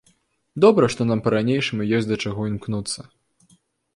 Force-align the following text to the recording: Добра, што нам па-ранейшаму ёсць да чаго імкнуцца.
Добра, 0.63 0.87
што 0.93 1.05
нам 1.09 1.19
па-ранейшаму 1.27 1.85
ёсць 1.97 2.09
да 2.11 2.17
чаго 2.25 2.45
імкнуцца. 2.53 2.99